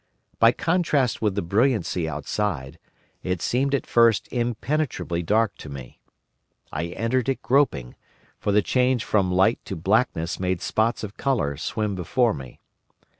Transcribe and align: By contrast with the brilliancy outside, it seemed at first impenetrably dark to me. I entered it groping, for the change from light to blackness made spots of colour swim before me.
By 0.39 0.51
contrast 0.51 1.21
with 1.21 1.35
the 1.35 1.43
brilliancy 1.43 2.09
outside, 2.09 2.79
it 3.21 3.39
seemed 3.39 3.75
at 3.75 3.85
first 3.85 4.27
impenetrably 4.33 5.21
dark 5.21 5.55
to 5.57 5.69
me. 5.69 6.01
I 6.71 6.85
entered 6.87 7.29
it 7.29 7.43
groping, 7.43 7.95
for 8.39 8.51
the 8.51 8.63
change 8.63 9.03
from 9.05 9.31
light 9.31 9.59
to 9.65 9.75
blackness 9.75 10.39
made 10.39 10.59
spots 10.59 11.03
of 11.03 11.17
colour 11.17 11.55
swim 11.55 11.93
before 11.93 12.33
me. 12.33 12.59